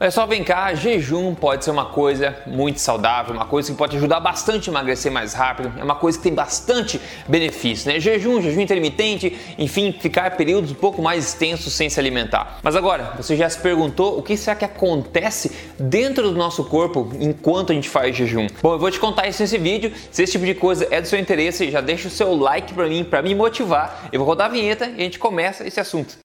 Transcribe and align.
Olha 0.00 0.10
só, 0.10 0.26
vem 0.26 0.42
cá, 0.42 0.74
jejum 0.74 1.34
pode 1.34 1.64
ser 1.64 1.70
uma 1.70 1.86
coisa 1.86 2.36
muito 2.46 2.80
saudável, 2.80 3.32
uma 3.32 3.46
coisa 3.46 3.70
que 3.70 3.78
pode 3.78 3.96
ajudar 3.96 4.18
bastante 4.18 4.68
a 4.68 4.72
emagrecer 4.72 5.10
mais 5.10 5.34
rápido, 5.34 5.72
é 5.78 5.84
uma 5.84 5.94
coisa 5.94 6.18
que 6.18 6.24
tem 6.24 6.34
bastante 6.34 7.00
benefício, 7.28 7.90
né? 7.90 8.00
Jejum, 8.00 8.42
jejum 8.42 8.60
intermitente, 8.60 9.38
enfim, 9.56 9.92
ficar 9.92 10.36
períodos 10.36 10.72
um 10.72 10.74
pouco 10.74 11.00
mais 11.00 11.24
extensos 11.24 11.72
sem 11.72 11.88
se 11.88 12.00
alimentar. 12.00 12.58
Mas 12.60 12.74
agora, 12.74 13.12
você 13.16 13.36
já 13.36 13.48
se 13.48 13.58
perguntou 13.58 14.18
o 14.18 14.22
que 14.22 14.36
será 14.36 14.56
que 14.56 14.64
acontece 14.64 15.52
dentro 15.78 16.28
do 16.28 16.36
nosso 16.36 16.64
corpo 16.64 17.12
enquanto 17.20 17.70
a 17.70 17.74
gente 17.74 17.88
faz 17.88 18.16
jejum? 18.16 18.48
Bom, 18.60 18.72
eu 18.72 18.78
vou 18.80 18.90
te 18.90 18.98
contar 18.98 19.28
isso 19.28 19.42
nesse 19.42 19.58
vídeo. 19.58 19.92
Se 20.10 20.24
esse 20.24 20.32
tipo 20.32 20.44
de 20.44 20.54
coisa 20.54 20.88
é 20.90 21.00
do 21.00 21.06
seu 21.06 21.20
interesse, 21.20 21.70
já 21.70 21.80
deixa 21.80 22.08
o 22.08 22.10
seu 22.10 22.34
like 22.34 22.74
para 22.74 22.88
mim, 22.88 23.04
para 23.04 23.22
me 23.22 23.32
motivar. 23.32 24.08
Eu 24.12 24.18
vou 24.18 24.26
rodar 24.26 24.48
a 24.48 24.50
vinheta 24.50 24.86
e 24.86 25.00
a 25.00 25.04
gente 25.04 25.20
começa 25.20 25.64
esse 25.64 25.78
assunto. 25.78 26.23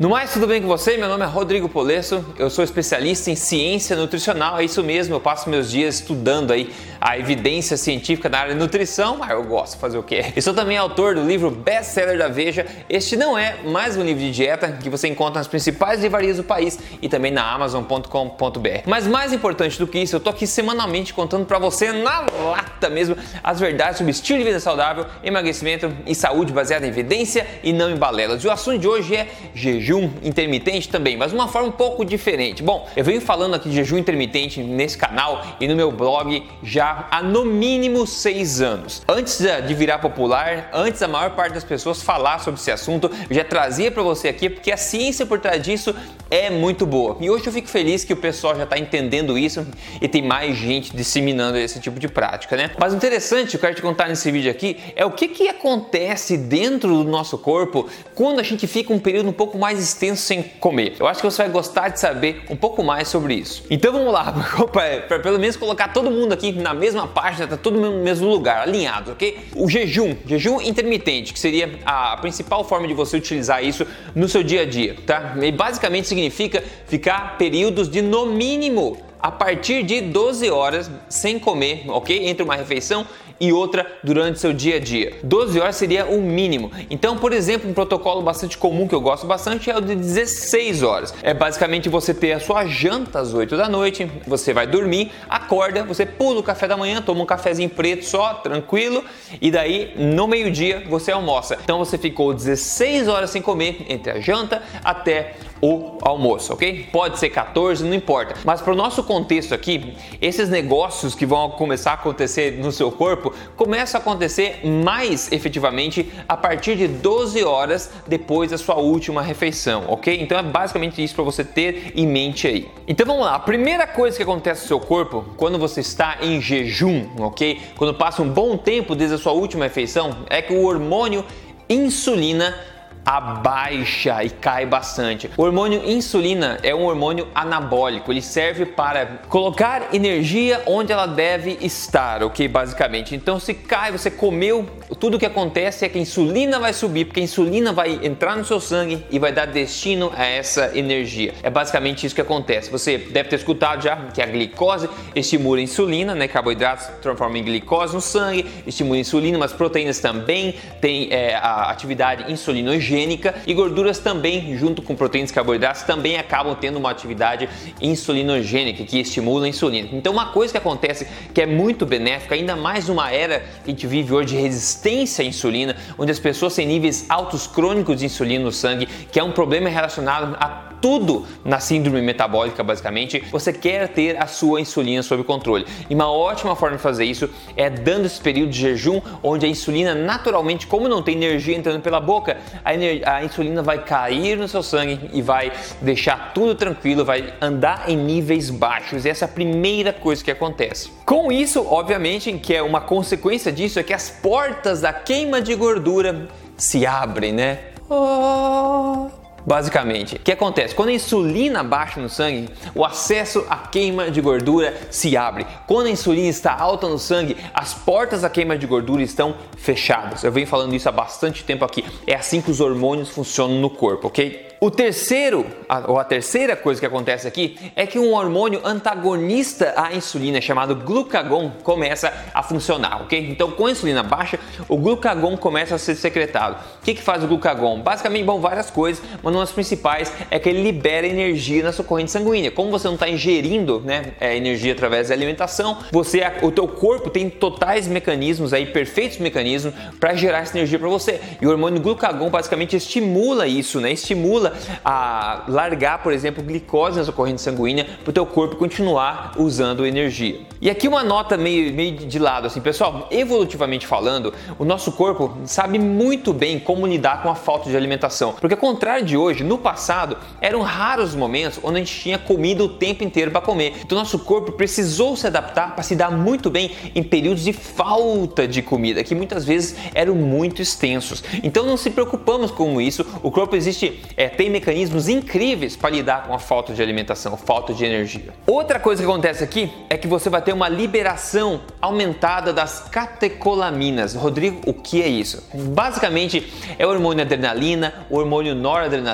No 0.00 0.08
mais, 0.08 0.32
tudo 0.32 0.46
bem 0.46 0.62
com 0.62 0.66
você? 0.66 0.96
Meu 0.96 1.10
nome 1.10 1.24
é 1.24 1.28
Rodrigo 1.28 1.68
Polesso, 1.68 2.24
eu 2.38 2.48
sou 2.48 2.64
especialista 2.64 3.30
em 3.30 3.36
ciência 3.36 3.94
nutricional, 3.94 4.58
é 4.58 4.64
isso 4.64 4.82
mesmo, 4.82 5.14
eu 5.14 5.20
passo 5.20 5.50
meus 5.50 5.70
dias 5.70 5.96
estudando 5.96 6.52
aí 6.52 6.72
a 7.00 7.16
evidência 7.16 7.76
científica 7.78 8.28
na 8.28 8.40
área 8.40 8.52
de 8.52 8.60
nutrição, 8.60 9.16
mas 9.16 9.30
eu 9.30 9.42
gosto 9.42 9.74
de 9.74 9.80
fazer 9.80 9.96
o 9.96 10.02
quê? 10.02 10.26
Eu 10.36 10.42
sou 10.42 10.52
também 10.52 10.76
autor 10.76 11.14
do 11.14 11.22
livro 11.24 11.50
best-seller 11.50 12.18
da 12.18 12.28
Veja. 12.28 12.66
Este 12.90 13.16
não 13.16 13.38
é 13.38 13.56
mais 13.64 13.96
um 13.96 14.02
livro 14.02 14.20
de 14.20 14.30
dieta 14.30 14.72
que 14.72 14.90
você 14.90 15.08
encontra 15.08 15.40
nas 15.40 15.48
principais 15.48 16.02
livrarias 16.02 16.36
do 16.36 16.44
país 16.44 16.78
e 17.00 17.08
também 17.08 17.30
na 17.30 17.50
amazon.com.br. 17.52 18.68
Mas 18.86 19.06
mais 19.06 19.32
importante 19.32 19.78
do 19.78 19.86
que 19.86 19.98
isso, 19.98 20.16
eu 20.16 20.20
tô 20.20 20.28
aqui 20.28 20.46
semanalmente 20.46 21.14
contando 21.14 21.46
para 21.46 21.58
você 21.58 21.90
na 21.90 22.20
lata 22.20 22.90
mesmo 22.90 23.16
as 23.42 23.58
verdades 23.58 23.96
sobre 23.96 24.10
estilo 24.10 24.40
de 24.40 24.44
vida 24.44 24.60
saudável, 24.60 25.06
emagrecimento 25.24 25.90
e 26.06 26.14
saúde 26.14 26.52
baseada 26.52 26.84
em 26.84 26.90
evidência 26.90 27.46
e 27.62 27.72
não 27.72 27.90
em 27.90 27.96
balelas. 27.96 28.44
E 28.44 28.46
o 28.46 28.50
assunto 28.50 28.78
de 28.78 28.86
hoje 28.86 29.16
é 29.16 29.28
jejum 29.54 30.10
intermitente 30.22 30.88
também, 30.88 31.16
mas 31.16 31.32
uma 31.32 31.48
forma 31.48 31.68
um 31.68 31.72
pouco 31.72 32.04
diferente. 32.04 32.62
Bom, 32.62 32.86
eu 32.94 33.04
venho 33.04 33.22
falando 33.22 33.54
aqui 33.54 33.70
de 33.70 33.76
jejum 33.76 33.96
intermitente 33.96 34.62
nesse 34.62 34.98
canal 34.98 35.42
e 35.58 35.66
no 35.66 35.74
meu 35.74 35.90
blog 35.90 36.46
já 36.62 36.89
há 37.10 37.22
no 37.22 37.44
mínimo 37.44 38.06
seis 38.06 38.60
anos. 38.60 39.02
Antes 39.08 39.38
de 39.38 39.74
virar 39.74 39.98
popular, 39.98 40.70
antes 40.72 41.00
da 41.00 41.08
maior 41.08 41.30
parte 41.30 41.54
das 41.54 41.64
pessoas 41.64 42.02
falar 42.02 42.38
sobre 42.40 42.60
esse 42.60 42.70
assunto, 42.70 43.10
eu 43.28 43.36
já 43.36 43.44
trazia 43.44 43.90
para 43.90 44.02
você 44.02 44.28
aqui 44.28 44.48
porque 44.48 44.72
a 44.72 44.76
ciência 44.76 45.26
por 45.26 45.38
trás 45.38 45.62
disso 45.62 45.94
é 46.30 46.48
muito 46.48 46.86
boa. 46.86 47.16
E 47.20 47.28
hoje 47.28 47.46
eu 47.46 47.52
fico 47.52 47.68
feliz 47.68 48.04
que 48.04 48.12
o 48.12 48.16
pessoal 48.16 48.54
já 48.56 48.64
está 48.64 48.78
entendendo 48.78 49.36
isso 49.36 49.66
e 50.00 50.08
tem 50.08 50.22
mais 50.22 50.56
gente 50.56 50.94
disseminando 50.94 51.58
esse 51.58 51.80
tipo 51.80 51.98
de 51.98 52.08
prática, 52.08 52.56
né? 52.56 52.70
Mas 52.78 52.92
o 52.92 52.96
interessante, 52.96 53.54
eu 53.54 53.60
quero 53.60 53.74
te 53.74 53.82
contar 53.82 54.08
nesse 54.08 54.30
vídeo 54.30 54.50
aqui, 54.50 54.78
é 54.94 55.04
o 55.04 55.10
que, 55.10 55.28
que 55.28 55.48
acontece 55.48 56.36
dentro 56.36 57.02
do 57.02 57.10
nosso 57.10 57.36
corpo 57.38 57.88
quando 58.14 58.38
a 58.38 58.42
gente 58.42 58.66
fica 58.66 58.92
um 58.92 58.98
período 58.98 59.28
um 59.28 59.32
pouco 59.32 59.58
mais 59.58 59.80
extenso 59.80 60.22
sem 60.22 60.42
comer. 60.42 60.96
Eu 60.98 61.06
acho 61.06 61.20
que 61.20 61.26
você 61.26 61.42
vai 61.42 61.50
gostar 61.50 61.88
de 61.88 61.98
saber 61.98 62.42
um 62.48 62.56
pouco 62.56 62.82
mais 62.82 63.08
sobre 63.08 63.34
isso. 63.34 63.64
Então 63.68 63.92
vamos 63.92 64.12
lá, 64.12 64.32
para 65.08 65.18
pelo 65.18 65.38
menos 65.38 65.56
colocar 65.56 65.88
todo 65.88 66.10
mundo 66.10 66.32
aqui 66.32 66.52
na 66.52 66.74
mesma 66.80 67.06
página, 67.06 67.46
tá 67.46 67.56
todo 67.56 67.78
no 67.78 68.02
mesmo 68.02 68.28
lugar, 68.28 68.62
alinhado, 68.62 69.12
ok? 69.12 69.38
O 69.54 69.68
jejum, 69.68 70.16
jejum 70.26 70.60
intermitente, 70.60 71.32
que 71.32 71.38
seria 71.38 71.78
a 71.84 72.16
principal 72.16 72.64
forma 72.64 72.88
de 72.88 72.94
você 72.94 73.16
utilizar 73.16 73.62
isso 73.62 73.86
no 74.14 74.28
seu 74.28 74.42
dia 74.42 74.62
a 74.62 74.64
dia, 74.64 74.96
tá? 75.06 75.36
E 75.40 75.52
basicamente 75.52 76.08
significa 76.08 76.64
ficar 76.86 77.36
períodos 77.38 77.88
de 77.88 78.02
no 78.02 78.26
mínimo 78.26 78.98
a 79.22 79.30
partir 79.30 79.82
de 79.82 80.00
12 80.00 80.50
horas 80.50 80.90
sem 81.08 81.38
comer, 81.38 81.84
ok? 81.88 82.26
Entre 82.26 82.42
uma 82.42 82.56
refeição 82.56 83.06
e 83.40 83.52
outra 83.52 83.86
durante 84.04 84.38
seu 84.38 84.52
dia 84.52 84.76
a 84.76 84.78
dia. 84.80 85.14
12 85.22 85.58
horas 85.58 85.76
seria 85.76 86.06
o 86.06 86.20
mínimo. 86.20 86.70
Então, 86.90 87.16
por 87.16 87.32
exemplo, 87.32 87.70
um 87.70 87.74
protocolo 87.74 88.20
bastante 88.22 88.58
comum 88.58 88.86
que 88.86 88.94
eu 88.94 89.00
gosto 89.00 89.26
bastante 89.26 89.70
é 89.70 89.76
o 89.76 89.80
de 89.80 89.94
16 89.94 90.82
horas. 90.82 91.14
É 91.22 91.32
basicamente 91.32 91.88
você 91.88 92.12
ter 92.12 92.32
a 92.32 92.40
sua 92.40 92.66
janta 92.66 93.20
às 93.20 93.32
8 93.32 93.56
da 93.56 93.68
noite, 93.68 94.10
você 94.26 94.52
vai 94.52 94.66
dormir, 94.66 95.10
acorda, 95.28 95.82
você 95.82 96.04
pula 96.04 96.40
o 96.40 96.42
café 96.42 96.68
da 96.68 96.76
manhã, 96.76 97.00
toma 97.00 97.22
um 97.22 97.26
cafezinho 97.26 97.70
preto 97.70 98.04
só, 98.04 98.34
tranquilo, 98.34 99.02
e 99.40 99.50
daí 99.50 99.94
no 99.96 100.28
meio-dia 100.28 100.84
você 100.88 101.10
almoça. 101.10 101.58
Então 101.62 101.78
você 101.78 101.96
ficou 101.96 102.34
16 102.34 103.08
horas 103.08 103.30
sem 103.30 103.40
comer 103.40 103.86
entre 103.88 104.12
a 104.12 104.20
janta 104.20 104.62
até 104.84 105.36
o 105.62 105.98
almoço, 106.00 106.52
ok? 106.52 106.88
Pode 106.90 107.18
ser 107.18 107.30
14, 107.30 107.84
não 107.84 107.94
importa. 107.94 108.34
Mas 108.44 108.60
para 108.60 108.72
o 108.72 108.76
nosso 108.76 109.02
contexto 109.04 109.54
aqui, 109.54 109.94
esses 110.20 110.48
negócios 110.48 111.14
que 111.14 111.26
vão 111.26 111.50
começar 111.50 111.92
a 111.92 111.94
acontecer 111.94 112.58
no 112.58 112.72
seu 112.72 112.90
corpo 112.90 113.29
começam 113.56 113.98
a 113.98 114.02
acontecer 114.02 114.60
mais 114.64 115.30
efetivamente 115.32 116.12
a 116.28 116.36
partir 116.36 116.76
de 116.76 116.88
12 116.88 117.42
horas 117.44 117.90
depois 118.06 118.50
da 118.50 118.58
sua 118.58 118.76
última 118.76 119.22
refeição, 119.22 119.84
ok? 119.88 120.20
Então 120.20 120.38
é 120.38 120.42
basicamente 120.42 121.02
isso 121.02 121.14
para 121.14 121.24
você 121.24 121.44
ter 121.44 121.92
em 121.94 122.06
mente 122.06 122.46
aí. 122.46 122.68
Então 122.86 123.06
vamos 123.06 123.24
lá, 123.24 123.34
a 123.34 123.40
primeira 123.40 123.86
coisa 123.86 124.16
que 124.16 124.22
acontece 124.22 124.62
no 124.62 124.68
seu 124.68 124.80
corpo 124.80 125.24
quando 125.36 125.58
você 125.58 125.80
está 125.80 126.18
em 126.20 126.40
jejum, 126.40 127.06
ok? 127.18 127.60
Quando 127.76 127.94
passa 127.94 128.22
um 128.22 128.28
bom 128.28 128.56
tempo 128.56 128.94
desde 128.94 129.16
a 129.16 129.18
sua 129.18 129.32
última 129.32 129.64
refeição, 129.64 130.18
é 130.28 130.40
que 130.42 130.52
o 130.52 130.64
hormônio 130.64 131.24
insulina 131.68 132.58
abaixa 133.04 134.22
e 134.22 134.30
cai 134.30 134.66
bastante. 134.66 135.30
O 135.36 135.42
hormônio 135.42 135.82
insulina 135.84 136.58
é 136.62 136.74
um 136.74 136.84
hormônio 136.84 137.28
anabólico, 137.34 138.12
ele 138.12 138.22
serve 138.22 138.66
para 138.66 139.20
colocar 139.28 139.94
energia 139.94 140.62
onde 140.66 140.92
ela 140.92 141.06
deve 141.06 141.58
estar, 141.60 142.22
ok? 142.22 142.46
Basicamente. 142.48 143.14
Então, 143.14 143.40
se 143.40 143.54
cai, 143.54 143.92
você 143.92 144.10
comeu, 144.10 144.66
tudo 144.98 145.18
que 145.18 145.26
acontece 145.26 145.84
é 145.84 145.88
que 145.88 145.98
a 145.98 146.00
insulina 146.00 146.58
vai 146.58 146.72
subir, 146.72 147.06
porque 147.06 147.20
a 147.20 147.22
insulina 147.22 147.72
vai 147.72 148.00
entrar 148.02 148.36
no 148.36 148.44
seu 148.44 148.60
sangue 148.60 149.04
e 149.10 149.18
vai 149.18 149.32
dar 149.32 149.46
destino 149.46 150.12
a 150.14 150.24
essa 150.24 150.76
energia. 150.76 151.34
É 151.42 151.50
basicamente 151.50 152.06
isso 152.06 152.14
que 152.14 152.20
acontece. 152.20 152.70
Você 152.70 152.98
deve 152.98 153.28
ter 153.28 153.36
escutado 153.36 153.82
já 153.82 153.96
que 154.12 154.20
a 154.20 154.26
glicose 154.26 154.88
estimula 155.14 155.58
a 155.58 155.62
insulina, 155.62 156.14
né? 156.14 156.28
Carboidratos 156.28 156.86
transformam 157.00 157.38
em 157.38 157.44
glicose 157.44 157.94
no 157.94 158.00
sangue, 158.00 158.46
estimula 158.66 158.96
a 158.96 159.00
insulina, 159.00 159.38
mas 159.38 159.52
proteínas 159.52 159.98
também 160.00 160.54
têm 160.80 161.08
é, 161.10 161.34
a 161.34 161.70
atividade 161.70 162.30
insulinogênica 162.30 162.89
insulinogênica 162.90 163.34
e 163.46 163.54
gorduras 163.54 163.98
também, 163.98 164.56
junto 164.56 164.82
com 164.82 164.94
proteínas 164.94 165.30
e 165.30 165.34
carboidratos, 165.34 165.82
também 165.82 166.16
acabam 166.16 166.54
tendo 166.54 166.78
uma 166.78 166.90
atividade 166.90 167.48
insulinogênica 167.80 168.84
que 168.84 168.98
estimula 168.98 169.46
a 169.46 169.48
insulina. 169.48 169.88
Então, 169.92 170.12
uma 170.12 170.26
coisa 170.26 170.52
que 170.52 170.58
acontece 170.58 171.06
que 171.32 171.40
é 171.40 171.46
muito 171.46 171.86
benéfica, 171.86 172.34
ainda 172.34 172.56
mais 172.56 172.88
numa 172.88 173.10
era 173.10 173.40
que 173.64 173.70
a 173.70 173.70
gente 173.70 173.86
vive 173.86 174.12
hoje 174.12 174.34
de 174.34 174.40
resistência 174.40 175.22
à 175.22 175.26
insulina, 175.26 175.76
onde 175.98 176.10
as 176.10 176.18
pessoas 176.18 176.54
têm 176.54 176.66
níveis 176.66 177.06
altos 177.08 177.46
crônicos 177.46 177.98
de 177.98 178.06
insulina 178.06 178.44
no 178.44 178.52
sangue, 178.52 178.86
que 178.86 179.18
é 179.18 179.24
um 179.24 179.32
problema 179.32 179.68
relacionado 179.68 180.36
a 180.38 180.69
tudo 180.80 181.26
na 181.44 181.60
síndrome 181.60 182.00
metabólica, 182.00 182.62
basicamente, 182.62 183.22
você 183.30 183.52
quer 183.52 183.88
ter 183.88 184.20
a 184.20 184.26
sua 184.26 184.60
insulina 184.60 185.02
sob 185.02 185.22
controle. 185.24 185.66
E 185.88 185.94
uma 185.94 186.10
ótima 186.10 186.56
forma 186.56 186.76
de 186.76 186.82
fazer 186.82 187.04
isso 187.04 187.28
é 187.56 187.68
dando 187.68 188.06
esse 188.06 188.20
período 188.20 188.50
de 188.50 188.60
jejum, 188.60 189.00
onde 189.22 189.46
a 189.46 189.48
insulina 189.48 189.94
naturalmente, 189.94 190.66
como 190.66 190.88
não 190.88 191.02
tem 191.02 191.16
energia 191.16 191.56
entrando 191.56 191.80
pela 191.80 192.00
boca, 192.00 192.38
a, 192.64 193.16
a 193.16 193.24
insulina 193.24 193.62
vai 193.62 193.84
cair 193.84 194.36
no 194.36 194.48
seu 194.48 194.62
sangue 194.62 195.10
e 195.12 195.22
vai 195.22 195.52
deixar 195.80 196.32
tudo 196.32 196.54
tranquilo, 196.54 197.04
vai 197.04 197.32
andar 197.40 197.88
em 197.88 197.96
níveis 197.96 198.50
baixos. 198.50 199.04
E 199.04 199.08
essa 199.08 199.24
é 199.24 199.26
a 199.26 199.28
primeira 199.28 199.92
coisa 199.92 200.22
que 200.22 200.30
acontece. 200.30 200.90
Com 201.04 201.30
isso, 201.30 201.66
obviamente, 201.68 202.32
que 202.34 202.54
é 202.54 202.62
uma 202.62 202.80
consequência 202.80 203.52
disso 203.52 203.78
é 203.78 203.82
que 203.82 203.92
as 203.92 204.10
portas 204.10 204.80
da 204.80 204.92
queima 204.92 205.40
de 205.40 205.54
gordura 205.54 206.28
se 206.56 206.86
abrem, 206.86 207.32
né? 207.32 207.58
Oh 207.88 209.19
Basicamente, 209.44 210.16
o 210.16 210.18
que 210.18 210.32
acontece? 210.32 210.74
Quando 210.74 210.90
a 210.90 210.92
insulina 210.92 211.62
baixa 211.62 212.00
no 212.00 212.08
sangue, 212.08 212.48
o 212.74 212.84
acesso 212.84 213.44
à 213.48 213.56
queima 213.56 214.10
de 214.10 214.20
gordura 214.20 214.74
se 214.90 215.16
abre. 215.16 215.46
Quando 215.66 215.86
a 215.86 215.90
insulina 215.90 216.28
está 216.28 216.54
alta 216.54 216.88
no 216.88 216.98
sangue, 216.98 217.36
as 217.54 217.72
portas 217.72 218.22
da 218.22 218.30
queima 218.30 218.56
de 218.56 218.66
gordura 218.66 219.02
estão 219.02 219.34
fechadas. 219.56 220.22
Eu 220.22 220.32
venho 220.32 220.46
falando 220.46 220.74
isso 220.74 220.88
há 220.88 220.92
bastante 220.92 221.42
tempo 221.44 221.64
aqui. 221.64 221.84
É 222.06 222.14
assim 222.14 222.40
que 222.40 222.50
os 222.50 222.60
hormônios 222.60 223.08
funcionam 223.08 223.56
no 223.60 223.70
corpo, 223.70 224.08
ok? 224.08 224.50
O 224.62 224.70
terceiro, 224.70 225.46
ou 225.88 225.98
a 225.98 226.04
terceira 226.04 226.54
coisa 226.54 226.78
que 226.78 226.86
acontece 226.86 227.26
aqui 227.26 227.56
é 227.74 227.86
que 227.86 227.98
um 227.98 228.12
hormônio 228.12 228.60
antagonista 228.62 229.72
à 229.74 229.94
insulina 229.94 230.38
chamado 230.38 230.76
glucagon 230.76 231.50
começa 231.62 232.12
a 232.34 232.42
funcionar, 232.42 233.00
ok? 233.00 233.30
Então, 233.30 233.50
com 233.52 233.64
a 233.64 233.70
insulina 233.70 234.02
baixa, 234.02 234.38
o 234.68 234.76
glucagon 234.76 235.34
começa 235.38 235.76
a 235.76 235.78
ser 235.78 235.94
secretado. 235.94 236.56
O 236.78 236.84
que, 236.84 236.92
que 236.92 237.00
faz 237.00 237.24
o 237.24 237.26
glucagon? 237.26 237.80
Basicamente, 237.80 238.26
bom, 238.26 238.38
várias 238.38 238.70
coisas, 238.70 239.02
mas 239.22 239.32
uma 239.40 239.50
principais 239.52 240.12
é 240.30 240.38
que 240.38 240.48
ele 240.48 240.62
libera 240.62 241.06
energia 241.06 241.62
na 241.62 241.72
sua 241.72 241.84
corrente 241.84 242.10
sanguínea. 242.10 242.50
Como 242.50 242.70
você 242.70 242.86
não 242.86 242.94
está 242.94 243.08
ingerindo 243.08 243.80
né, 243.80 244.12
é, 244.20 244.36
energia 244.36 244.72
através 244.72 245.08
da 245.08 245.14
alimentação, 245.14 245.78
você, 245.90 246.22
o 246.42 246.50
teu 246.50 246.68
corpo 246.68 247.10
tem 247.10 247.28
totais 247.28 247.88
mecanismos 247.88 248.52
aí, 248.52 248.66
perfeitos 248.66 249.18
mecanismos 249.18 249.74
para 249.98 250.14
gerar 250.14 250.38
essa 250.38 250.56
energia 250.56 250.78
para 250.78 250.88
você. 250.88 251.20
E 251.40 251.46
o 251.46 251.50
hormônio 251.50 251.80
glucagon 251.80 252.28
basicamente 252.28 252.76
estimula 252.76 253.46
isso, 253.46 253.80
né? 253.80 253.92
Estimula 253.92 254.54
a 254.84 255.44
largar, 255.48 256.02
por 256.02 256.12
exemplo, 256.12 256.42
glicose 256.42 256.98
na 256.98 257.04
sua 257.04 257.12
corrente 257.12 257.40
sanguínea 257.40 257.86
para 258.02 258.10
o 258.10 258.12
teu 258.12 258.26
corpo 258.26 258.56
continuar 258.56 259.32
usando 259.36 259.86
energia. 259.86 260.40
E 260.60 260.68
aqui 260.68 260.86
uma 260.86 261.02
nota 261.02 261.36
meio, 261.36 261.72
meio 261.72 261.96
de 261.96 262.18
lado, 262.18 262.46
assim, 262.46 262.60
pessoal, 262.60 263.08
evolutivamente 263.10 263.86
falando, 263.86 264.34
o 264.58 264.64
nosso 264.64 264.92
corpo 264.92 265.38
sabe 265.46 265.78
muito 265.78 266.32
bem 266.34 266.58
como 266.58 266.86
lidar 266.86 267.22
com 267.22 267.30
a 267.30 267.34
falta 267.34 267.70
de 267.70 267.76
alimentação. 267.76 268.34
Porque 268.38 268.54
ao 268.54 268.60
contrário 268.60 269.04
de 269.04 269.16
hoje, 269.20 269.44
no 269.44 269.58
passado, 269.58 270.16
eram 270.40 270.62
raros 270.62 271.14
momentos 271.14 271.60
onde 271.62 271.76
a 271.76 271.78
gente 271.80 272.00
tinha 272.00 272.18
comida 272.18 272.64
o 272.64 272.68
tempo 272.68 273.04
inteiro 273.04 273.30
para 273.30 273.40
comer. 273.40 273.74
Então 273.82 273.98
nosso 273.98 274.18
corpo 274.20 274.52
precisou 274.52 275.16
se 275.16 275.26
adaptar 275.26 275.74
para 275.74 275.82
se 275.82 275.94
dar 275.94 276.10
muito 276.10 276.50
bem 276.50 276.70
em 276.94 277.02
períodos 277.02 277.44
de 277.44 277.52
falta 277.52 278.48
de 278.48 278.62
comida, 278.62 279.04
que 279.04 279.14
muitas 279.14 279.44
vezes 279.44 279.76
eram 279.94 280.14
muito 280.14 280.62
extensos. 280.62 281.22
Então 281.42 281.64
não 281.64 281.76
se 281.76 281.90
preocupamos 281.90 282.50
com 282.50 282.80
isso. 282.80 283.06
O 283.22 283.30
corpo 283.30 283.56
existe, 283.56 284.00
é, 284.16 284.28
tem 284.28 284.50
mecanismos 284.50 285.08
incríveis 285.08 285.76
para 285.76 285.90
lidar 285.90 286.26
com 286.26 286.34
a 286.34 286.38
falta 286.38 286.72
de 286.72 286.82
alimentação, 286.82 287.36
falta 287.36 287.72
de 287.72 287.84
energia. 287.84 288.32
Outra 288.46 288.78
coisa 288.78 289.02
que 289.02 289.08
acontece 289.08 289.44
aqui 289.44 289.70
é 289.88 289.96
que 289.96 290.06
você 290.06 290.30
vai 290.30 290.42
ter 290.42 290.52
uma 290.52 290.68
liberação 290.68 291.60
aumentada 291.80 292.52
das 292.52 292.88
catecolaminas. 292.88 294.14
Rodrigo, 294.14 294.60
o 294.66 294.74
que 294.74 295.02
é 295.02 295.08
isso? 295.08 295.42
Basicamente 295.54 296.52
é 296.78 296.86
o 296.86 296.90
hormônio 296.90 297.22
adrenalina, 297.22 297.94
o 298.08 298.16
hormônio 298.16 298.54
noradrenalina, 298.54 299.09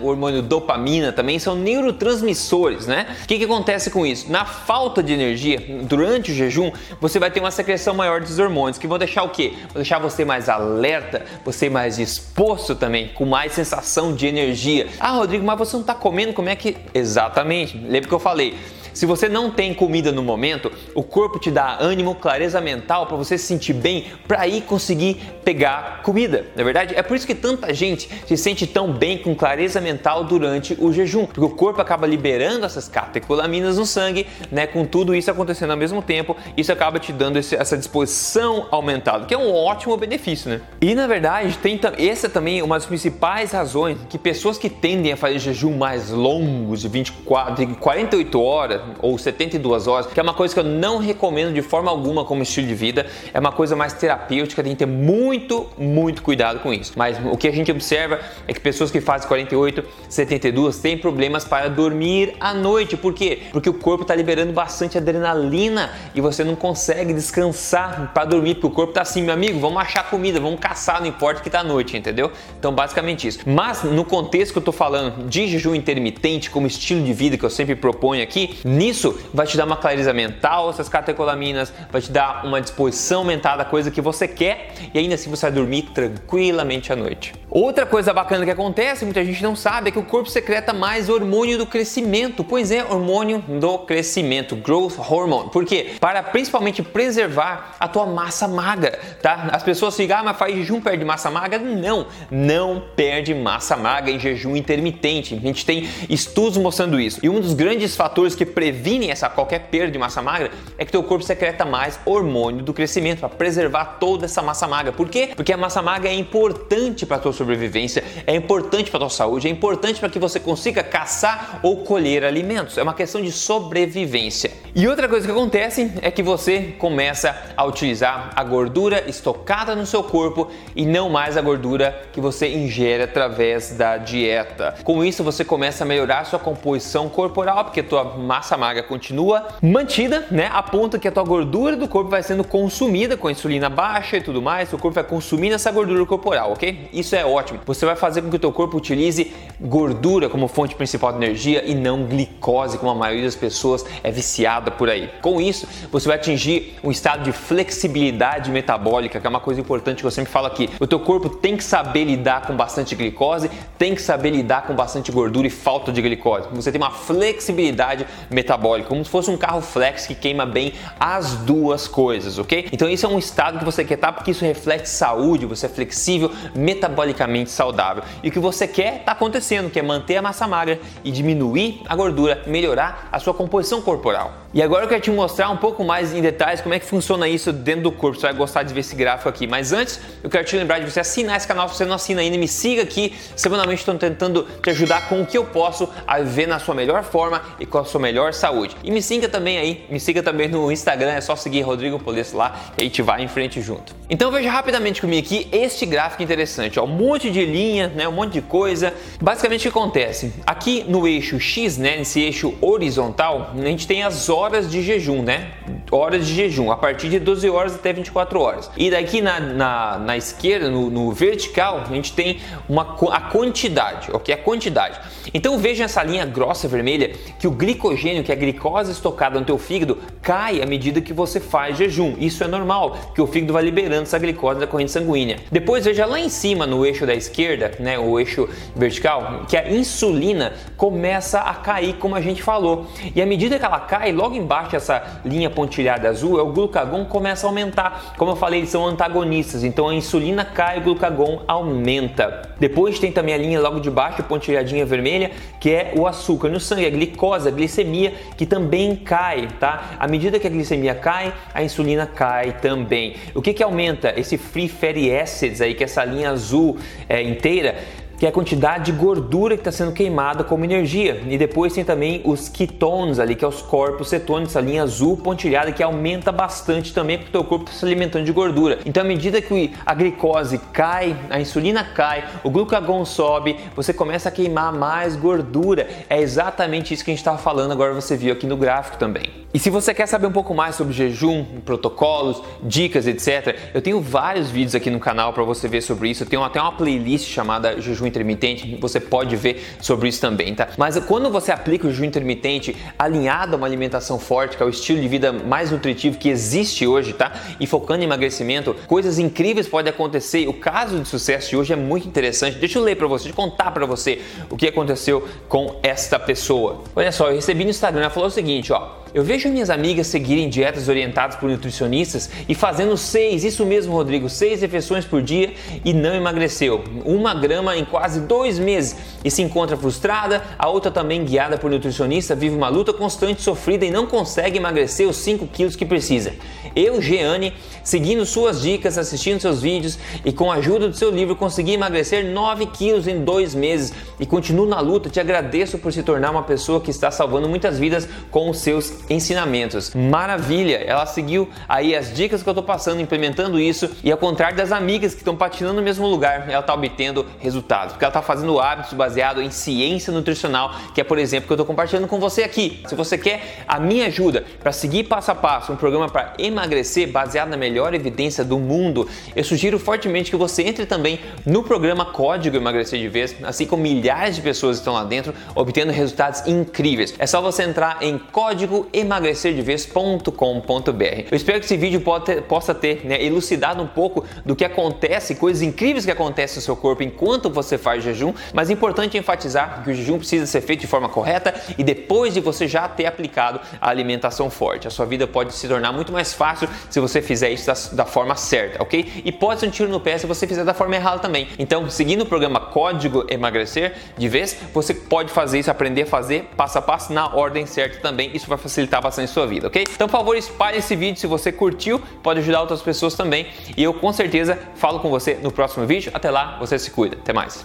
o 0.00 0.06
hormônio 0.06 0.42
dopamina 0.42 1.12
também 1.12 1.38
são 1.38 1.54
neurotransmissores, 1.54 2.86
né? 2.86 3.06
O 3.22 3.26
que, 3.26 3.38
que 3.38 3.44
acontece 3.44 3.90
com 3.90 4.04
isso? 4.04 4.30
Na 4.30 4.44
falta 4.44 5.02
de 5.02 5.12
energia, 5.12 5.60
durante 5.82 6.32
o 6.32 6.34
jejum, 6.34 6.72
você 7.00 7.18
vai 7.18 7.30
ter 7.30 7.40
uma 7.40 7.50
secreção 7.50 7.94
maior 7.94 8.20
desses 8.20 8.38
hormônios 8.38 8.78
que 8.78 8.86
vão 8.86 8.98
deixar 8.98 9.22
o 9.22 9.28
quê? 9.28 9.54
Vão 9.72 9.76
deixar 9.76 9.98
você 9.98 10.24
mais 10.24 10.48
alerta, 10.48 11.24
você 11.44 11.68
mais 11.68 11.96
disposto 11.96 12.74
também, 12.74 13.08
com 13.08 13.24
mais 13.24 13.52
sensação 13.52 14.14
de 14.14 14.26
energia. 14.26 14.88
Ah, 14.98 15.10
Rodrigo, 15.10 15.44
mas 15.44 15.58
você 15.58 15.74
não 15.74 15.82
está 15.82 15.94
comendo, 15.94 16.32
como 16.32 16.48
é 16.48 16.56
que. 16.56 16.76
Exatamente, 16.94 17.76
lembra 17.76 18.08
que 18.08 18.14
eu 18.14 18.18
falei? 18.18 18.56
Se 18.96 19.04
você 19.04 19.28
não 19.28 19.50
tem 19.50 19.74
comida 19.74 20.10
no 20.10 20.22
momento, 20.22 20.72
o 20.94 21.02
corpo 21.02 21.38
te 21.38 21.50
dá 21.50 21.76
ânimo, 21.78 22.14
clareza 22.14 22.62
mental 22.62 23.04
para 23.06 23.14
você 23.14 23.36
se 23.36 23.44
sentir 23.44 23.74
bem, 23.74 24.06
para 24.26 24.48
ir 24.48 24.62
conseguir 24.62 25.18
pegar 25.44 26.00
comida. 26.02 26.46
Na 26.56 26.62
é 26.62 26.64
verdade, 26.64 26.94
é 26.96 27.02
por 27.02 27.14
isso 27.14 27.26
que 27.26 27.34
tanta 27.34 27.74
gente 27.74 28.08
se 28.26 28.38
sente 28.38 28.66
tão 28.66 28.90
bem 28.90 29.18
com 29.18 29.34
clareza 29.34 29.82
mental 29.82 30.24
durante 30.24 30.74
o 30.80 30.94
jejum, 30.94 31.26
porque 31.26 31.44
o 31.44 31.50
corpo 31.50 31.78
acaba 31.78 32.06
liberando 32.06 32.64
essas 32.64 32.88
catecolaminas 32.88 33.76
no 33.76 33.84
sangue, 33.84 34.26
né? 34.50 34.66
Com 34.66 34.86
tudo 34.86 35.14
isso 35.14 35.30
acontecendo 35.30 35.72
ao 35.72 35.76
mesmo 35.76 36.00
tempo, 36.00 36.34
isso 36.56 36.72
acaba 36.72 36.98
te 36.98 37.12
dando 37.12 37.38
esse, 37.38 37.54
essa 37.54 37.76
disposição 37.76 38.66
aumentada, 38.70 39.26
que 39.26 39.34
é 39.34 39.38
um 39.38 39.54
ótimo 39.54 39.94
benefício, 39.98 40.48
né? 40.48 40.62
E 40.80 40.94
na 40.94 41.06
verdade, 41.06 41.54
tem 41.58 41.78
essa 41.98 42.28
é 42.28 42.30
também 42.30 42.62
uma 42.62 42.76
das 42.76 42.86
principais 42.86 43.52
razões 43.52 43.98
que 44.08 44.16
pessoas 44.16 44.56
que 44.56 44.70
tendem 44.70 45.12
a 45.12 45.18
fazer 45.18 45.38
jejum 45.38 45.76
mais 45.76 46.08
longos, 46.08 46.80
de 46.80 46.88
24, 46.88 47.66
de 47.66 47.74
48 47.74 48.40
horas, 48.40 48.85
ou 49.00 49.18
72 49.18 49.86
horas, 49.86 50.06
que 50.06 50.18
é 50.18 50.22
uma 50.22 50.34
coisa 50.34 50.54
que 50.54 50.60
eu 50.60 50.64
não 50.64 50.98
recomendo 50.98 51.54
de 51.54 51.62
forma 51.62 51.90
alguma 51.90 52.24
como 52.24 52.42
estilo 52.42 52.66
de 52.66 52.74
vida, 52.74 53.06
é 53.32 53.38
uma 53.38 53.52
coisa 53.52 53.76
mais 53.76 53.92
terapêutica, 53.92 54.62
tem 54.62 54.72
que 54.72 54.78
ter 54.78 54.86
muito, 54.86 55.66
muito 55.78 56.22
cuidado 56.22 56.60
com 56.60 56.72
isso. 56.72 56.92
Mas 56.96 57.18
o 57.24 57.36
que 57.36 57.48
a 57.48 57.52
gente 57.52 57.70
observa 57.70 58.20
é 58.46 58.52
que 58.52 58.60
pessoas 58.60 58.90
que 58.90 59.00
fazem 59.00 59.28
48, 59.28 59.84
72 60.08 60.78
têm 60.78 60.98
problemas 60.98 61.44
para 61.44 61.68
dormir 61.68 62.34
à 62.40 62.54
noite. 62.54 62.96
Por 62.96 63.12
quê? 63.12 63.42
Porque 63.52 63.68
o 63.68 63.74
corpo 63.74 64.02
está 64.02 64.14
liberando 64.14 64.52
bastante 64.52 64.98
adrenalina 64.98 65.90
e 66.14 66.20
você 66.20 66.44
não 66.44 66.54
consegue 66.54 67.12
descansar 67.12 68.12
para 68.12 68.24
dormir, 68.24 68.54
porque 68.54 68.66
o 68.66 68.70
corpo 68.70 68.90
está 68.90 69.02
assim, 69.02 69.22
meu 69.22 69.34
amigo, 69.34 69.58
vamos 69.58 69.80
achar 69.80 70.08
comida, 70.08 70.40
vamos 70.40 70.60
caçar, 70.60 71.00
não 71.00 71.06
importa 71.06 71.40
que 71.40 71.50
tá 71.50 71.60
à 71.60 71.64
noite, 71.64 71.96
entendeu? 71.96 72.30
Então, 72.58 72.72
basicamente 72.72 73.26
isso. 73.26 73.40
Mas 73.46 73.82
no 73.82 74.04
contexto 74.04 74.52
que 74.52 74.58
eu 74.58 74.62
tô 74.62 74.72
falando 74.72 75.28
de 75.28 75.46
jejum 75.46 75.74
intermitente 75.74 76.50
como 76.50 76.66
estilo 76.66 77.02
de 77.02 77.12
vida 77.12 77.36
que 77.36 77.44
eu 77.44 77.50
sempre 77.50 77.74
proponho 77.74 78.22
aqui, 78.22 78.58
Nisso 78.76 79.18
vai 79.32 79.46
te 79.46 79.56
dar 79.56 79.64
uma 79.64 79.76
clareza 79.76 80.12
mental, 80.12 80.68
essas 80.68 80.88
catecolaminas, 80.88 81.72
vai 81.90 82.02
te 82.02 82.12
dar 82.12 82.44
uma 82.44 82.60
disposição 82.60 83.24
mental 83.24 83.56
da 83.56 83.64
coisa 83.64 83.90
que 83.90 84.02
você 84.02 84.28
quer 84.28 84.74
e 84.92 84.98
ainda 84.98 85.14
assim 85.14 85.30
você 85.30 85.46
vai 85.46 85.52
dormir 85.52 85.82
tranquilamente 85.94 86.92
à 86.92 86.96
noite. 86.96 87.32
Outra 87.48 87.86
coisa 87.86 88.12
bacana 88.12 88.44
que 88.44 88.50
acontece, 88.50 89.04
muita 89.04 89.24
gente 89.24 89.42
não 89.42 89.56
sabe, 89.56 89.88
é 89.88 89.92
que 89.92 89.98
o 89.98 90.02
corpo 90.02 90.28
secreta 90.28 90.74
mais 90.74 91.08
hormônio 91.08 91.56
do 91.56 91.64
crescimento. 91.64 92.44
Pois 92.44 92.70
é, 92.70 92.84
hormônio 92.84 93.38
do 93.38 93.78
crescimento, 93.78 94.56
growth 94.56 94.98
hormone. 94.98 95.48
Por 95.50 95.64
quê? 95.64 95.92
Para 95.98 96.22
principalmente 96.22 96.82
preservar 96.82 97.76
a 97.80 97.88
tua 97.88 98.04
massa 98.04 98.46
magra, 98.46 98.98
tá? 99.22 99.48
As 99.52 99.62
pessoas 99.62 99.96
ficam, 99.96 100.18
ah, 100.18 100.22
mas 100.24 100.36
faz 100.36 100.54
jejum 100.54 100.80
perde 100.80 101.04
massa 101.04 101.30
magra? 101.30 101.58
Não, 101.58 102.06
não 102.30 102.82
perde 102.94 103.32
massa 103.34 103.76
magra 103.76 104.10
em 104.10 104.18
jejum 104.18 104.54
intermitente. 104.54 105.34
A 105.34 105.38
gente 105.38 105.64
tem 105.64 105.88
estudos 106.10 106.58
mostrando 106.58 107.00
isso. 107.00 107.20
E 107.22 107.28
um 107.30 107.40
dos 107.40 107.54
grandes 107.54 107.96
fatores 107.96 108.34
que 108.34 108.44
previnem 108.56 109.10
essa 109.10 109.28
qualquer 109.28 109.68
perda 109.68 109.92
de 109.92 109.98
massa 109.98 110.22
magra 110.22 110.50
é 110.78 110.84
que 110.86 110.90
teu 110.90 111.02
corpo 111.02 111.22
secreta 111.22 111.62
mais 111.66 112.00
hormônio 112.06 112.64
do 112.64 112.72
crescimento 112.72 113.20
para 113.20 113.28
preservar 113.28 113.98
toda 114.00 114.24
essa 114.24 114.40
massa 114.40 114.66
magra. 114.66 114.92
Por 114.92 115.10
quê? 115.10 115.32
Porque 115.36 115.52
a 115.52 115.58
massa 115.58 115.82
magra 115.82 116.08
é 116.08 116.14
importante 116.14 117.04
para 117.04 117.18
tua 117.18 117.34
sobrevivência, 117.34 118.02
é 118.26 118.34
importante 118.34 118.90
para 118.90 119.00
tua 119.00 119.10
saúde, 119.10 119.46
é 119.46 119.50
importante 119.50 120.00
para 120.00 120.08
que 120.08 120.18
você 120.18 120.40
consiga 120.40 120.82
caçar 120.82 121.60
ou 121.62 121.84
colher 121.84 122.24
alimentos. 122.24 122.78
É 122.78 122.82
uma 122.82 122.94
questão 122.94 123.20
de 123.20 123.30
sobrevivência. 123.30 124.50
E 124.78 124.86
outra 124.86 125.08
coisa 125.08 125.26
que 125.26 125.32
acontece 125.32 125.90
é 126.02 126.10
que 126.10 126.22
você 126.22 126.74
começa 126.78 127.34
a 127.56 127.64
utilizar 127.64 128.30
a 128.36 128.44
gordura 128.44 129.08
estocada 129.08 129.74
no 129.74 129.86
seu 129.86 130.04
corpo 130.04 130.48
e 130.74 130.84
não 130.84 131.08
mais 131.08 131.36
a 131.36 131.40
gordura 131.40 132.02
que 132.12 132.20
você 132.20 132.48
ingere 132.48 133.02
através 133.02 133.70
da 133.70 133.96
dieta. 133.96 134.74
Com 134.84 135.02
isso 135.02 135.24
você 135.24 135.44
começa 135.44 135.82
a 135.82 135.86
melhorar 135.86 136.24
sua 136.24 136.38
composição 136.38 137.08
corporal, 137.08 137.64
porque 137.64 137.80
a 137.80 137.84
tua 137.84 138.04
massa 138.04 138.46
massa 138.46 138.56
magra 138.56 138.82
continua 138.82 139.48
mantida, 139.62 140.26
né? 140.30 140.50
A 140.52 140.62
ponto 140.62 141.00
que 141.00 141.08
a 141.08 141.12
tua 141.12 141.24
gordura 141.24 141.74
do 141.74 141.88
corpo 141.88 142.10
vai 142.10 142.22
sendo 142.22 142.44
consumida 142.44 143.16
com 143.16 143.26
a 143.26 143.32
insulina 143.32 143.68
baixa 143.68 144.18
e 144.18 144.20
tudo 144.20 144.40
mais, 144.40 144.72
o 144.72 144.78
corpo 144.78 144.94
vai 144.94 145.04
consumindo 145.04 145.54
essa 145.54 145.72
gordura 145.72 146.04
corporal, 146.06 146.52
ok? 146.52 146.88
Isso 146.92 147.16
é 147.16 147.24
ótimo. 147.24 147.58
Você 147.66 147.84
vai 147.84 147.96
fazer 147.96 148.22
com 148.22 148.30
que 148.30 148.36
o 148.36 148.38
teu 148.38 148.52
corpo 148.52 148.76
utilize 148.76 149.32
gordura 149.60 150.28
como 150.28 150.46
fonte 150.48 150.74
principal 150.74 151.12
de 151.12 151.24
energia 151.24 151.64
e 151.64 151.74
não 151.74 152.04
glicose, 152.04 152.78
como 152.78 152.90
a 152.90 152.94
maioria 152.94 153.24
das 153.24 153.34
pessoas 153.34 153.84
é 154.04 154.10
viciada 154.10 154.65
por 154.70 154.88
aí. 154.88 155.10
Com 155.20 155.40
isso, 155.40 155.66
você 155.90 156.08
vai 156.08 156.16
atingir 156.16 156.78
um 156.82 156.90
estado 156.90 157.22
de 157.22 157.32
flexibilidade 157.32 158.50
metabólica, 158.50 159.20
que 159.20 159.26
é 159.26 159.30
uma 159.30 159.40
coisa 159.40 159.60
importante 159.60 160.00
que 160.00 160.06
eu 160.06 160.10
sempre 160.10 160.32
falo 160.32 160.46
aqui. 160.46 160.70
O 160.80 160.86
teu 160.86 161.00
corpo 161.00 161.28
tem 161.28 161.56
que 161.56 161.64
saber 161.64 162.04
lidar 162.04 162.46
com 162.46 162.56
bastante 162.56 162.94
glicose, 162.94 163.50
tem 163.78 163.94
que 163.94 164.02
saber 164.02 164.30
lidar 164.30 164.62
com 164.66 164.74
bastante 164.74 165.10
gordura 165.12 165.46
e 165.46 165.50
falta 165.50 165.92
de 165.92 166.00
glicose. 166.00 166.48
Você 166.52 166.70
tem 166.70 166.80
uma 166.80 166.90
flexibilidade 166.90 168.06
metabólico, 168.30 168.88
como 168.88 169.04
se 169.04 169.10
fosse 169.10 169.30
um 169.30 169.36
carro 169.36 169.60
flex 169.60 170.06
que 170.06 170.14
queima 170.14 170.46
bem 170.46 170.72
as 170.98 171.34
duas 171.36 171.88
coisas, 171.88 172.38
ok? 172.38 172.68
Então 172.72 172.88
isso 172.88 173.06
é 173.06 173.08
um 173.08 173.18
estado 173.18 173.58
que 173.58 173.64
você 173.64 173.84
quer 173.84 173.94
estar 173.94 174.12
porque 174.12 174.30
isso 174.30 174.44
reflete 174.44 174.88
saúde, 174.88 175.46
você 175.46 175.66
é 175.66 175.68
flexível, 175.68 176.30
metabolicamente 176.54 177.50
saudável. 177.50 178.02
E 178.22 178.28
o 178.28 178.32
que 178.32 178.38
você 178.38 178.66
quer 178.66 178.96
está 178.96 179.12
acontecendo, 179.12 179.70
que 179.70 179.78
é 179.78 179.82
manter 179.82 180.16
a 180.16 180.22
massa 180.22 180.46
magra 180.46 180.80
e 181.04 181.10
diminuir 181.10 181.82
a 181.86 181.94
gordura, 181.94 182.42
melhorar 182.46 183.08
a 183.12 183.18
sua 183.18 183.34
composição 183.34 183.80
corporal. 183.82 184.32
E 184.56 184.62
agora 184.62 184.84
eu 184.84 184.88
quero 184.88 185.02
te 185.02 185.10
mostrar 185.10 185.50
um 185.50 185.56
pouco 185.58 185.84
mais 185.84 186.14
em 186.14 186.22
detalhes 186.22 186.62
como 186.62 186.72
é 186.72 186.78
que 186.78 186.86
funciona 186.86 187.28
isso 187.28 187.52
dentro 187.52 187.82
do 187.82 187.92
corpo. 187.92 188.18
Você 188.18 188.22
vai 188.22 188.32
gostar 188.32 188.62
de 188.62 188.72
ver 188.72 188.80
esse 188.80 188.96
gráfico 188.96 189.28
aqui. 189.28 189.46
Mas 189.46 189.70
antes, 189.70 190.00
eu 190.24 190.30
quero 190.30 190.46
te 190.46 190.56
lembrar 190.56 190.78
de 190.78 190.90
você 190.90 190.98
assinar 190.98 191.36
esse 191.36 191.46
canal 191.46 191.68
se 191.68 191.74
você 191.74 191.84
não 191.84 191.94
assina 191.94 192.22
ainda. 192.22 192.38
Me 192.38 192.48
siga 192.48 192.80
aqui. 192.80 193.14
Semanalmente 193.36 193.80
estou 193.80 193.94
tentando 193.96 194.44
te 194.62 194.70
ajudar 194.70 195.10
com 195.10 195.20
o 195.20 195.26
que 195.26 195.36
eu 195.36 195.44
posso 195.44 195.90
a 196.06 196.20
viver 196.20 196.46
na 196.46 196.58
sua 196.58 196.74
melhor 196.74 197.04
forma 197.04 197.42
e 197.60 197.66
com 197.66 197.76
a 197.76 197.84
sua 197.84 198.00
melhor 198.00 198.32
saúde. 198.32 198.74
E 198.82 198.90
me 198.90 199.02
siga 199.02 199.28
também 199.28 199.58
aí, 199.58 199.84
me 199.90 200.00
siga 200.00 200.22
também 200.22 200.48
no 200.48 200.72
Instagram, 200.72 201.10
é 201.10 201.20
só 201.20 201.36
seguir 201.36 201.60
Rodrigo 201.60 201.98
Polesso 201.98 202.34
lá 202.34 202.58
e 202.78 202.80
a 202.80 202.84
gente 202.84 203.02
vai 203.02 203.22
em 203.22 203.28
frente 203.28 203.60
junto. 203.60 203.94
Então 204.08 204.30
veja 204.30 204.50
rapidamente 204.50 205.02
comigo 205.02 205.26
aqui 205.26 205.48
este 205.52 205.84
gráfico 205.84 206.22
interessante, 206.22 206.80
ó, 206.80 206.84
um 206.84 206.86
monte 206.86 207.28
de 207.28 207.44
linha, 207.44 207.88
né, 207.88 208.08
um 208.08 208.12
monte 208.12 208.34
de 208.34 208.40
coisa. 208.40 208.94
Basicamente 209.20 209.68
o 209.68 209.72
que 209.72 209.78
acontece? 209.78 210.32
Aqui 210.46 210.82
no 210.88 211.06
eixo 211.06 211.38
X, 211.38 211.76
né, 211.76 211.96
nesse 211.98 212.20
eixo 212.20 212.54
horizontal, 212.62 213.50
a 213.54 213.60
gente 213.62 213.86
tem 213.86 214.02
as 214.02 214.30
horas 214.36 214.70
de 214.70 214.82
jejum, 214.82 215.22
né? 215.22 215.50
Horas 215.90 216.26
de 216.26 216.34
jejum, 216.34 216.70
a 216.70 216.76
partir 216.76 217.08
de 217.08 217.18
12 217.18 217.48
horas 217.48 217.74
até 217.74 217.92
24 217.92 218.38
horas. 218.40 218.70
E 218.76 218.90
daqui 218.90 219.20
na, 219.22 219.40
na, 219.40 219.98
na 219.98 220.16
esquerda, 220.16 220.68
no, 220.68 220.90
no, 220.90 221.10
vertical, 221.12 221.82
a 221.88 221.94
gente 221.94 222.12
tem 222.12 222.40
uma, 222.68 222.96
a 223.12 223.20
quantidade, 223.20 224.10
ok? 224.12 224.34
A 224.34 224.38
quantidade. 224.38 225.00
Então 225.32 225.58
veja 225.58 225.84
essa 225.84 226.02
linha 226.02 226.24
grossa 226.24 226.68
vermelha 226.68 227.12
que 227.38 227.46
o 227.46 227.50
glicogênio, 227.50 228.22
que 228.22 228.32
é 228.32 228.34
a 228.34 228.38
glicose 228.38 228.92
estocada 228.92 229.38
no 229.38 229.44
teu 229.44 229.58
fígado, 229.58 229.98
cai 230.22 230.62
à 230.62 230.66
medida 230.66 231.00
que 231.00 231.12
você 231.12 231.40
faz 231.40 231.76
jejum. 231.76 232.14
Isso 232.18 232.42
é 232.44 232.48
normal, 232.48 232.96
que 233.14 233.20
o 233.20 233.26
fígado 233.26 233.52
vai 233.52 233.62
liberando 233.62 234.02
essa 234.02 234.18
glicose 234.18 234.60
da 234.60 234.66
corrente 234.66 234.90
sanguínea. 234.90 235.38
Depois 235.50 235.84
veja 235.84 236.06
lá 236.06 236.18
em 236.18 236.28
cima, 236.28 236.66
no 236.66 236.84
eixo 236.84 237.06
da 237.06 237.14
esquerda, 237.14 237.72
né, 237.78 237.98
o 237.98 238.18
eixo 238.18 238.48
vertical, 238.74 239.44
que 239.48 239.56
a 239.56 239.70
insulina 239.70 240.52
começa 240.76 241.40
a 241.40 241.54
cair, 241.54 241.94
como 241.94 242.14
a 242.14 242.20
gente 242.20 242.42
falou. 242.42 242.86
E 243.14 243.22
à 243.22 243.26
medida 243.26 243.58
que 243.58 243.64
ela 243.64 243.80
cai, 243.80 244.12
logo 244.12 244.34
embaixo 244.34 244.72
dessa 244.72 245.20
linha 245.24 245.50
pontilhada 245.50 246.08
azul, 246.08 246.38
é 246.38 246.42
o 246.42 246.52
glucagon 246.52 247.04
começa 247.04 247.46
a 247.46 247.50
aumentar. 247.50 248.14
Como 248.16 248.32
eu 248.32 248.36
falei, 248.36 248.60
eles 248.60 248.70
são 248.70 248.86
antagonistas, 248.86 249.64
então 249.64 249.88
a 249.88 249.94
insulina 249.94 250.44
cai, 250.44 250.78
o 250.78 250.82
glucagon 250.82 251.42
aumenta. 251.46 252.42
Depois 252.58 252.98
tem 252.98 253.12
também 253.12 253.34
a 253.34 253.38
linha 253.38 253.60
logo 253.60 253.80
de 253.80 253.90
baixo, 253.90 254.22
pontilhadinha 254.22 254.84
vermelha, 254.84 255.15
que 255.60 255.70
é 255.70 255.92
o 255.96 256.06
açúcar 256.06 256.48
no 256.48 256.60
sangue, 256.60 256.86
a 256.86 256.90
glicose, 256.90 257.48
a 257.48 257.50
glicemia, 257.50 258.12
que 258.36 258.46
também 258.46 258.96
cai, 258.96 259.48
tá? 259.58 259.96
À 259.98 260.06
medida 260.06 260.38
que 260.38 260.46
a 260.46 260.50
glicemia 260.50 260.94
cai, 260.94 261.32
a 261.52 261.62
insulina 261.62 262.06
cai 262.06 262.52
também. 262.60 263.16
O 263.34 263.42
que 263.42 263.52
que 263.52 263.62
aumenta? 263.62 264.12
Esse 264.18 264.38
free 264.38 264.68
fatty 264.68 265.10
acids 265.10 265.60
aí, 265.60 265.74
que 265.74 265.82
é 265.82 265.86
essa 265.86 266.04
linha 266.04 266.30
azul 266.30 266.78
é, 267.08 267.22
inteira, 267.22 267.76
que 268.18 268.26
é 268.26 268.28
a 268.28 268.32
quantidade 268.32 268.90
de 268.90 268.92
gordura 268.92 269.56
que 269.56 269.60
está 269.60 269.72
sendo 269.72 269.92
queimada 269.92 270.44
como 270.44 270.64
energia. 270.64 271.22
E 271.28 271.36
depois 271.36 271.72
tem 271.72 271.84
também 271.84 272.22
os 272.24 272.48
ketones 272.48 273.18
ali, 273.18 273.34
que 273.34 273.44
é 273.44 273.48
os 273.48 273.62
corpos 273.62 274.08
cetônicos, 274.08 274.54
essa 274.54 274.60
linha 274.60 274.82
azul 274.82 275.16
pontilhada 275.16 275.72
que 275.72 275.82
aumenta 275.82 276.32
bastante 276.32 276.92
também 276.92 277.18
porque 277.18 277.30
o 277.30 277.32
teu 277.32 277.44
corpo 277.44 277.64
está 277.66 277.78
se 277.78 277.84
alimentando 277.84 278.24
de 278.24 278.32
gordura. 278.32 278.78
Então, 278.86 279.02
à 279.02 279.06
medida 279.06 279.40
que 279.40 279.72
a 279.84 279.94
glicose 279.94 280.58
cai, 280.72 281.16
a 281.30 281.40
insulina 281.40 281.84
cai, 281.84 282.24
o 282.42 282.50
glucagon 282.50 283.04
sobe, 283.04 283.56
você 283.74 283.92
começa 283.92 284.28
a 284.28 284.32
queimar 284.32 284.72
mais 284.72 285.16
gordura. 285.16 285.86
É 286.08 286.20
exatamente 286.20 286.94
isso 286.94 287.04
que 287.04 287.10
a 287.10 287.14
gente 287.14 287.20
estava 287.20 287.38
falando 287.38 287.72
agora, 287.72 287.92
você 287.92 288.16
viu 288.16 288.32
aqui 288.32 288.46
no 288.46 288.56
gráfico 288.56 288.96
também. 288.96 289.46
E 289.54 289.58
se 289.58 289.70
você 289.70 289.94
quer 289.94 290.06
saber 290.06 290.26
um 290.26 290.32
pouco 290.32 290.54
mais 290.54 290.74
sobre 290.74 290.92
jejum, 290.92 291.44
protocolos, 291.64 292.42
dicas, 292.62 293.06
etc., 293.06 293.56
eu 293.72 293.80
tenho 293.80 294.00
vários 294.00 294.50
vídeos 294.50 294.74
aqui 294.74 294.90
no 294.90 295.00
canal 295.00 295.32
para 295.32 295.42
você 295.44 295.66
ver 295.66 295.80
sobre 295.80 296.10
isso. 296.10 296.24
Eu 296.24 296.28
tenho 296.28 296.42
até 296.42 296.60
uma 296.60 296.72
playlist 296.72 297.30
chamada 297.30 297.80
Jejum 297.80 298.05
Intermitente, 298.06 298.76
você 298.80 299.00
pode 299.00 299.36
ver 299.36 299.62
sobre 299.80 300.08
isso 300.08 300.20
também, 300.20 300.54
tá? 300.54 300.68
Mas 300.76 300.98
quando 301.00 301.30
você 301.30 301.52
aplica 301.52 301.86
o 301.86 301.90
jejum 301.90 302.04
intermitente 302.04 302.76
alinhado 302.98 303.54
a 303.54 303.56
uma 303.56 303.66
alimentação 303.66 304.18
forte, 304.18 304.56
que 304.56 304.62
é 304.62 304.66
o 304.66 304.68
estilo 304.68 305.00
de 305.00 305.08
vida 305.08 305.32
mais 305.32 305.70
nutritivo 305.70 306.18
que 306.18 306.28
existe 306.28 306.86
hoje, 306.86 307.12
tá? 307.12 307.32
E 307.58 307.66
focando 307.66 308.02
em 308.02 308.04
emagrecimento, 308.04 308.74
coisas 308.86 309.18
incríveis 309.18 309.68
podem 309.68 309.90
acontecer. 309.90 310.48
O 310.48 310.54
caso 310.54 310.98
de 310.98 311.08
sucesso 311.08 311.50
de 311.50 311.56
hoje 311.56 311.72
é 311.72 311.76
muito 311.76 312.06
interessante. 312.06 312.58
Deixa 312.58 312.78
eu 312.78 312.82
ler 312.82 312.96
para 312.96 313.06
você, 313.06 313.24
deixa 313.24 313.40
eu 313.40 313.44
contar 313.44 313.70
para 313.70 313.86
você 313.86 314.20
o 314.50 314.56
que 314.56 314.66
aconteceu 314.66 315.26
com 315.48 315.78
esta 315.82 316.18
pessoa. 316.18 316.82
Olha 316.94 317.12
só, 317.12 317.28
eu 317.28 317.36
recebi 317.36 317.64
no 317.64 317.70
Instagram, 317.70 318.02
ela 318.02 318.10
falou 318.10 318.28
o 318.28 318.32
seguinte, 318.32 318.72
ó. 318.72 319.05
Eu 319.16 319.24
vejo 319.24 319.48
minhas 319.48 319.70
amigas 319.70 320.08
seguirem 320.08 320.46
dietas 320.50 320.90
orientadas 320.90 321.36
por 321.36 321.48
nutricionistas 321.48 322.28
e 322.46 322.54
fazendo 322.54 322.94
seis, 322.98 323.44
isso 323.44 323.64
mesmo, 323.64 323.94
Rodrigo, 323.94 324.28
seis 324.28 324.60
refeições 324.60 325.06
por 325.06 325.22
dia 325.22 325.54
e 325.82 325.94
não 325.94 326.14
emagreceu. 326.14 326.84
Uma 327.02 327.32
grama 327.32 327.74
em 327.74 327.82
quase 327.82 328.20
dois 328.20 328.58
meses 328.58 328.94
e 329.24 329.30
se 329.30 329.40
encontra 329.40 329.74
frustrada. 329.74 330.44
A 330.58 330.68
outra 330.68 330.90
também 330.90 331.24
guiada 331.24 331.56
por 331.56 331.70
nutricionista 331.70 332.34
vive 332.34 332.54
uma 332.54 332.68
luta 332.68 332.92
constante, 332.92 333.40
sofrida 333.40 333.86
e 333.86 333.90
não 333.90 334.06
consegue 334.06 334.58
emagrecer 334.58 335.08
os 335.08 335.16
5 335.16 335.46
quilos 335.46 335.74
que 335.74 335.86
precisa. 335.86 336.34
Eu, 336.74 337.00
Jeane, 337.00 337.54
seguindo 337.82 338.26
suas 338.26 338.60
dicas, 338.60 338.98
assistindo 338.98 339.40
seus 339.40 339.62
vídeos 339.62 339.98
e 340.26 340.30
com 340.30 340.52
a 340.52 340.56
ajuda 340.56 340.88
do 340.88 340.94
seu 340.94 341.10
livro 341.10 341.34
consegui 341.34 341.72
emagrecer 341.72 342.26
9 342.26 342.66
quilos 342.66 343.08
em 343.08 343.24
dois 343.24 343.54
meses 343.54 343.94
e 344.20 344.26
continuo 344.26 344.66
na 344.66 344.78
luta. 344.78 345.08
Te 345.08 345.18
agradeço 345.18 345.78
por 345.78 345.90
se 345.90 346.02
tornar 346.02 346.30
uma 346.32 346.42
pessoa 346.42 346.82
que 346.82 346.90
está 346.90 347.10
salvando 347.10 347.48
muitas 347.48 347.78
vidas 347.78 348.06
com 348.30 348.50
os 348.50 348.58
seus 348.58 349.05
ensinamentos. 349.08 349.94
Maravilha! 349.94 350.76
Ela 350.76 351.06
seguiu 351.06 351.48
aí 351.68 351.94
as 351.94 352.12
dicas 352.12 352.42
que 352.42 352.48
eu 352.48 352.52
estou 352.52 352.64
passando, 352.64 353.00
implementando 353.00 353.58
isso 353.58 353.90
e 354.02 354.10
ao 354.10 354.18
contrário 354.18 354.56
das 354.56 354.72
amigas 354.72 355.12
que 355.12 355.20
estão 355.20 355.36
patinando 355.36 355.74
no 355.74 355.82
mesmo 355.82 356.06
lugar, 356.06 356.48
ela 356.48 356.60
está 356.60 356.74
obtendo 356.74 357.26
resultados, 357.38 357.92
porque 357.92 358.04
ela 358.04 358.10
está 358.10 358.22
fazendo 358.22 358.58
hábitos 358.60 358.92
baseados 358.92 359.42
em 359.42 359.50
ciência 359.50 360.12
nutricional, 360.12 360.74
que 360.94 361.00
é 361.00 361.04
por 361.04 361.18
exemplo 361.18 361.46
que 361.46 361.52
eu 361.52 361.56
estou 361.56 361.66
compartilhando 361.66 362.08
com 362.08 362.18
você 362.18 362.42
aqui. 362.42 362.82
Se 362.86 362.94
você 362.94 363.16
quer 363.18 363.64
a 363.66 363.78
minha 363.78 364.06
ajuda 364.06 364.44
para 364.62 364.72
seguir 364.72 365.04
passo 365.04 365.30
a 365.30 365.34
passo 365.34 365.72
um 365.72 365.76
programa 365.76 366.08
para 366.08 366.34
emagrecer 366.38 367.10
baseado 367.10 367.48
na 367.48 367.56
melhor 367.56 367.94
evidência 367.94 368.44
do 368.44 368.58
mundo, 368.58 369.08
eu 369.34 369.44
sugiro 369.44 369.78
fortemente 369.78 370.30
que 370.30 370.36
você 370.36 370.62
entre 370.62 370.86
também 370.86 371.20
no 371.44 371.62
programa 371.62 372.06
Código 372.06 372.56
Emagrecer 372.56 372.98
de 372.98 373.08
Vez, 373.08 373.36
assim 373.42 373.66
como 373.66 373.82
milhares 373.82 374.36
de 374.36 374.42
pessoas 374.42 374.78
estão 374.78 374.94
lá 374.94 375.04
dentro 375.04 375.34
obtendo 375.54 375.92
resultados 375.92 376.46
incríveis. 376.46 377.14
É 377.18 377.26
só 377.26 377.40
você 377.40 377.62
entrar 377.62 377.98
em 378.00 378.18
código 378.18 378.88
emagrecerdevez.com.br. 378.96 381.26
Eu 381.30 381.36
espero 381.36 381.60
que 381.60 381.66
esse 381.66 381.76
vídeo 381.76 382.02
possa 382.48 382.74
ter 382.74 383.04
né, 383.04 383.22
elucidado 383.22 383.82
um 383.82 383.86
pouco 383.86 384.24
do 384.44 384.56
que 384.56 384.64
acontece, 384.64 385.34
coisas 385.34 385.60
incríveis 385.60 386.06
que 386.06 386.10
acontecem 386.10 386.56
no 386.56 386.62
seu 386.62 386.74
corpo 386.74 387.02
enquanto 387.02 387.50
você 387.50 387.76
faz 387.76 388.02
jejum, 388.02 388.32
mas 388.54 388.70
é 388.70 388.72
importante 388.72 389.18
enfatizar 389.18 389.84
que 389.84 389.90
o 389.90 389.94
jejum 389.94 390.16
precisa 390.16 390.46
ser 390.46 390.62
feito 390.62 390.80
de 390.80 390.86
forma 390.86 391.10
correta 391.10 391.54
e 391.76 391.84
depois 391.84 392.32
de 392.32 392.40
você 392.40 392.66
já 392.66 392.88
ter 392.88 393.04
aplicado 393.04 393.60
a 393.78 393.90
alimentação 393.90 394.48
forte. 394.48 394.88
A 394.88 394.90
sua 394.90 395.04
vida 395.04 395.26
pode 395.26 395.52
se 395.52 395.68
tornar 395.68 395.92
muito 395.92 396.10
mais 396.10 396.32
fácil 396.32 396.66
se 396.88 396.98
você 396.98 397.20
fizer 397.20 397.50
isso 397.50 397.66
da, 397.66 397.74
da 397.92 398.06
forma 398.06 398.34
certa, 398.34 398.82
ok? 398.82 399.22
E 399.24 399.30
pode 399.30 399.60
ser 399.60 399.66
um 399.66 399.70
tiro 399.70 399.90
no 399.90 400.00
pé 400.00 400.16
se 400.16 400.26
você 400.26 400.46
fizer 400.46 400.64
da 400.64 400.72
forma 400.72 400.96
errada 400.96 401.18
também. 401.18 401.48
Então, 401.58 401.90
seguindo 401.90 402.22
o 402.22 402.26
programa 402.26 402.60
Código 402.60 403.26
Emagrecer 403.28 403.92
de 404.16 404.26
vez, 404.26 404.56
você 404.72 404.94
pode 404.94 405.30
fazer 405.30 405.58
isso, 405.58 405.70
aprender 405.70 406.02
a 406.02 406.06
fazer 406.06 406.48
passo 406.56 406.78
a 406.78 406.82
passo 406.82 407.12
na 407.12 407.34
ordem 407.34 407.66
certa 407.66 408.00
também. 408.00 408.34
Isso 408.34 408.48
vai 408.48 408.56
facilitar 408.56 408.75
facilitar 408.76 409.00
bastante 409.00 409.30
sua 409.30 409.46
vida, 409.46 409.68
ok? 409.68 409.84
Então, 409.94 410.06
por 410.06 410.18
favor, 410.18 410.36
espalhe 410.36 410.78
esse 410.78 410.94
vídeo 410.94 411.18
se 411.18 411.26
você 411.26 411.50
curtiu, 411.50 411.98
pode 412.22 412.40
ajudar 412.40 412.60
outras 412.60 412.82
pessoas 412.82 413.14
também. 413.14 413.46
E 413.76 413.82
eu 413.82 413.94
com 413.94 414.12
certeza 414.12 414.58
falo 414.74 415.00
com 415.00 415.08
você 415.08 415.34
no 415.42 415.50
próximo 415.50 415.86
vídeo. 415.86 416.10
Até 416.12 416.30
lá, 416.30 416.58
você 416.58 416.78
se 416.78 416.90
cuida. 416.90 417.16
Até 417.16 417.32
mais. 417.32 417.64